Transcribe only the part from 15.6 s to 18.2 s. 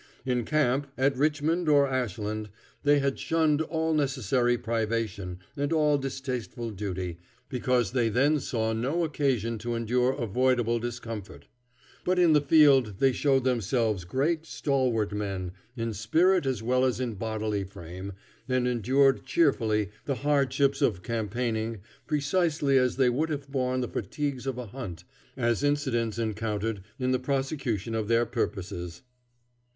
in spirit as well as in bodily frame,